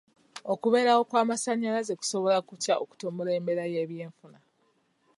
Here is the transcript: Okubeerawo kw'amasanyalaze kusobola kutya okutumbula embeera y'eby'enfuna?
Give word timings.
Okubeerawo 0.53 1.01
kw'amasanyalaze 1.09 1.93
kusobola 1.99 2.37
kutya 2.47 2.73
okutumbula 2.83 3.31
embeera 3.37 3.65
y'eby'enfuna? 3.73 4.39